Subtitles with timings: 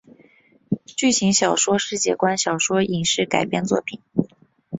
[0.97, 4.01] 剧情小说世界观小说影视改编作品